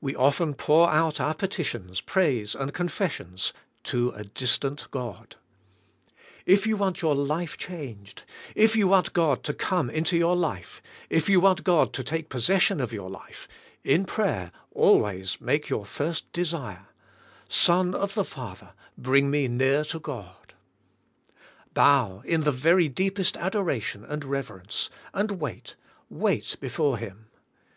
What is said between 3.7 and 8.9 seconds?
to a distant God. If you want your life changed, if you